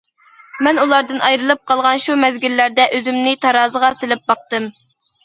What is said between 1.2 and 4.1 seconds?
ئايرىلىپ قالغان شۇ مەزگىللەردە ئۆزۈمنى تارازىغا